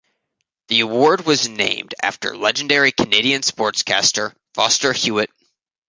[0.69, 5.29] The award was named after legendary Canadian sportscaster Foster Hewitt.